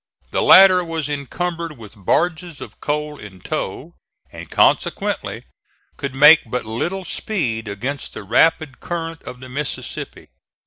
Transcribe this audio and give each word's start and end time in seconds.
The 0.31 0.41
latter 0.41 0.83
was 0.83 1.07
encumbered 1.09 1.77
with 1.77 1.93
barges 1.95 2.59
of 2.59 2.79
coal 2.81 3.19
in 3.19 3.39
tow, 3.39 3.93
and 4.31 4.49
consequently 4.49 5.43
could 5.95 6.15
make 6.15 6.39
but 6.47 6.65
little 6.65 7.05
speed 7.05 7.67
against 7.67 8.15
the 8.15 8.23
rapid 8.23 8.79
current 8.79 9.21
of 9.21 9.41
the 9.41 9.47
Mississippi. 9.47 10.29